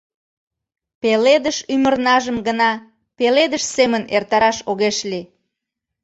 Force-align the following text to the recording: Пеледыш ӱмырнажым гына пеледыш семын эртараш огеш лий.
Пеледыш 1.01 1.57
ӱмырнажым 1.73 2.37
гына 2.47 2.71
пеледыш 3.17 3.63
семын 3.75 4.03
эртараш 4.15 4.57
огеш 4.71 4.97
лий. 5.09 5.25